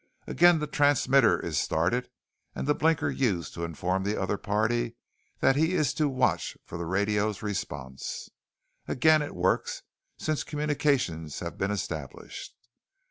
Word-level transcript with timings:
Again 0.25 0.57
the 0.57 0.65
transmitter 0.65 1.39
is 1.39 1.59
started 1.59 2.09
and 2.55 2.65
the 2.65 2.73
blinker 2.73 3.11
used 3.11 3.53
to 3.53 3.63
inform 3.63 4.03
the 4.03 4.19
other 4.19 4.39
party 4.39 4.95
that 5.41 5.55
he 5.55 5.73
is 5.75 5.93
to 5.93 6.09
watch 6.09 6.57
for 6.65 6.75
the 6.79 6.87
radio's 6.87 7.43
response. 7.43 8.27
Again, 8.87 9.21
it 9.21 9.35
works, 9.35 9.83
since 10.17 10.43
communications 10.43 11.37
have 11.41 11.55
been 11.55 11.69
established. 11.69 12.55